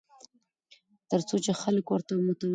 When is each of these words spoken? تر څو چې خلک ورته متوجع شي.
تر 1.09 1.19
څو 1.27 1.35
چې 1.43 1.51
خلک 1.61 1.85
ورته 1.89 2.11
متوجع 2.25 2.47
شي. 2.47 2.49